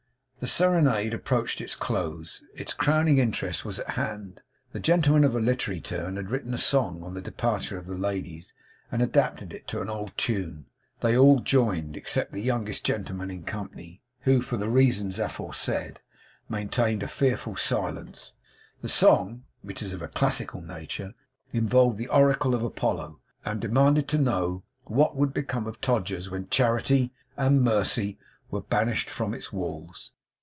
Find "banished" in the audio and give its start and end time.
28.61-29.07